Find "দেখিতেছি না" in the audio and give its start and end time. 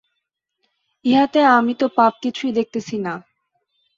2.51-3.13